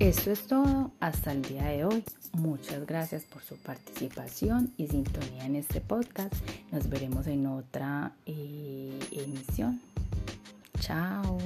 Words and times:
Esto 0.00 0.30
es 0.30 0.46
todo 0.46 0.92
hasta 0.98 1.32
el 1.32 1.42
día 1.42 1.64
de 1.64 1.84
hoy. 1.84 2.02
Muchas 2.32 2.86
gracias 2.86 3.24
por 3.24 3.42
su 3.42 3.56
participación 3.56 4.72
y 4.78 4.86
sintonía 4.86 5.44
en 5.44 5.56
este 5.56 5.82
podcast. 5.82 6.32
Nos 6.72 6.88
veremos 6.88 7.26
en 7.26 7.46
otra 7.46 8.12
eh, 8.24 8.98
emisión. 9.12 9.78
Chao. 10.78 11.36